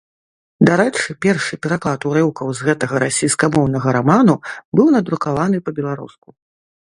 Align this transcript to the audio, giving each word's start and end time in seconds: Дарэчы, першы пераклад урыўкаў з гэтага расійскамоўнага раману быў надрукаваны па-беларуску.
Дарэчы, 0.67 1.15
першы 1.25 1.59
пераклад 1.65 2.07
урыўкаў 2.11 2.47
з 2.59 2.69
гэтага 2.69 2.95
расійскамоўнага 3.05 3.87
раману 3.97 4.35
быў 4.79 4.87
надрукаваны 4.95 5.57
па-беларуску. 5.69 6.27